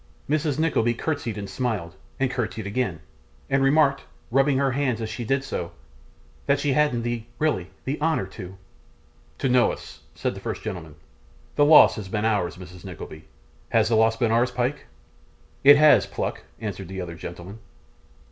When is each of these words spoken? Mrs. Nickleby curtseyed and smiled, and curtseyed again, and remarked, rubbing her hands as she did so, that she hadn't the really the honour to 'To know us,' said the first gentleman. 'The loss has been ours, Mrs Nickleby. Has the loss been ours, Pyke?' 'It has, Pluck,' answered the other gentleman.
Mrs. 0.27 0.57
Nickleby 0.57 0.95
curtseyed 0.95 1.37
and 1.37 1.47
smiled, 1.47 1.95
and 2.19 2.31
curtseyed 2.31 2.65
again, 2.65 3.01
and 3.51 3.61
remarked, 3.61 4.01
rubbing 4.31 4.57
her 4.57 4.71
hands 4.71 4.99
as 4.99 5.09
she 5.11 5.23
did 5.23 5.43
so, 5.43 5.73
that 6.47 6.59
she 6.59 6.73
hadn't 6.73 7.03
the 7.03 7.21
really 7.37 7.69
the 7.85 8.01
honour 8.01 8.25
to 8.25 8.57
'To 9.37 9.49
know 9.49 9.71
us,' 9.71 9.99
said 10.15 10.33
the 10.33 10.39
first 10.41 10.63
gentleman. 10.63 10.95
'The 11.55 11.65
loss 11.65 11.97
has 11.97 12.09
been 12.09 12.25
ours, 12.25 12.57
Mrs 12.57 12.83
Nickleby. 12.83 13.25
Has 13.69 13.89
the 13.89 13.95
loss 13.95 14.17
been 14.17 14.31
ours, 14.31 14.49
Pyke?' 14.49 14.87
'It 15.63 15.77
has, 15.77 16.07
Pluck,' 16.07 16.45
answered 16.59 16.87
the 16.87 16.99
other 16.99 17.13
gentleman. 17.13 17.59